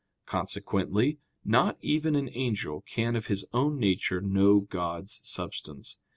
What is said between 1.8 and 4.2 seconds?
even an angel can of his own nature